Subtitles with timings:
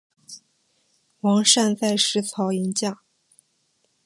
[1.19, 3.03] 王掞在石槽迎驾。